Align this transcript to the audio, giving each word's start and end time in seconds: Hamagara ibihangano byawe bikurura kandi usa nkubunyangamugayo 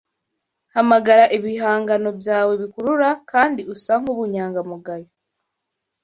Hamagara 0.75 1.23
ibihangano 1.37 2.09
byawe 2.19 2.53
bikurura 2.61 3.09
kandi 3.31 3.61
usa 3.73 3.93
nkubunyangamugayo 4.01 5.09